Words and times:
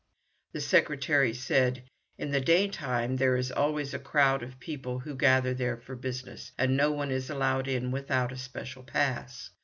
The 0.53 0.61
secretary 0.61 1.31
said, 1.31 1.83
"In 2.17 2.31
the 2.31 2.41
daytime 2.41 3.17
there 3.17 3.35
is 3.35 3.51
always 3.51 3.93
a 3.93 3.99
crowd 3.99 4.41
of 4.41 4.59
people 4.59 4.97
who 4.97 5.13
gather 5.15 5.53
there 5.53 5.77
for 5.77 5.95
business, 5.95 6.51
and 6.57 6.75
no 6.75 6.91
one 6.91 7.11
is 7.11 7.29
allowed 7.29 7.67
in 7.67 7.91
without 7.91 8.31
a 8.31 8.37
special 8.37 8.81
pass. 8.81 9.51